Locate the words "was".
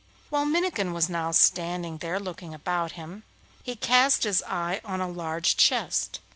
0.93-1.09